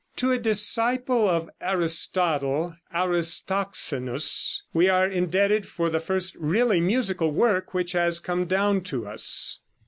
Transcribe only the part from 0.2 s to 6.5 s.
a disciple of Aristotle, Aristoxenus, we are indebted for the first